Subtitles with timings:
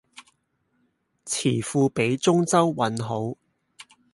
[1.27, 3.37] 詞庫畀中州韻好